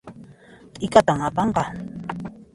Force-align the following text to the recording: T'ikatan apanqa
T'ikatan 0.73 1.19
apanqa 1.29 1.63